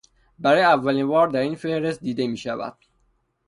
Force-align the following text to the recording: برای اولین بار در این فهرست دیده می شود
برای 0.39 0.63
اولین 0.63 1.07
بار 1.07 1.27
در 1.27 1.39
این 1.39 1.55
فهرست 1.55 1.99
دیده 2.01 2.27
می 2.27 2.37
شود 2.37 2.77